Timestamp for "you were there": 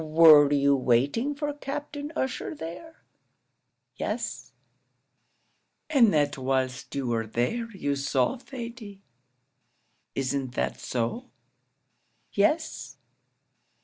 6.95-7.69